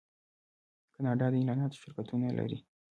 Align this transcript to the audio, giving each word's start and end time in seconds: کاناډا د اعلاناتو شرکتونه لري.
کاناډا 0.95 1.27
د 1.31 1.35
اعلاناتو 1.39 1.79
شرکتونه 1.81 2.27
لري. 2.37 2.57